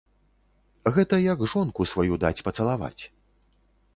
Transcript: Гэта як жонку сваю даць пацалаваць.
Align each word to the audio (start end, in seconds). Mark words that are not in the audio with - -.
Гэта 0.95 1.19
як 1.33 1.43
жонку 1.51 1.87
сваю 1.93 2.17
даць 2.25 2.43
пацалаваць. 2.47 3.01